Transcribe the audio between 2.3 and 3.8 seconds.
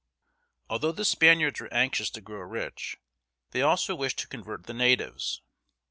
rich, they